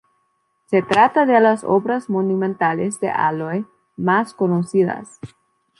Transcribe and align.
Se 0.65 0.81
trata 0.81 1.27
de 1.27 1.39
las 1.39 1.63
obras 1.63 2.09
monumentales 2.09 2.99
de 3.01 3.11
Alloy 3.11 3.67
más 3.95 4.33
conocidas. 4.33 5.19